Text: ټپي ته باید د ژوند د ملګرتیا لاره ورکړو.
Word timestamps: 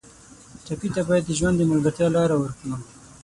ټپي 0.65 0.89
ته 0.95 1.01
باید 1.07 1.23
د 1.27 1.31
ژوند 1.39 1.55
د 1.57 1.61
ملګرتیا 1.71 2.07
لاره 2.15 2.35
ورکړو. 2.39 2.75